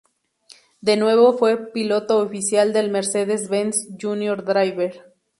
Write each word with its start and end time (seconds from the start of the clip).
De 0.81 0.97
nuevo 0.97 1.37
fue 1.37 1.71
piloto 1.71 2.17
oficial 2.17 2.73
del 2.73 2.89
Mercedes-Benz 2.89 3.87
Junior 4.01 4.43
Driver. 4.43 5.13